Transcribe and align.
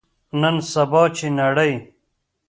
نن 0.41 0.55
سبا، 0.71 1.03
چې 1.17 1.25
نړۍ 1.39 1.73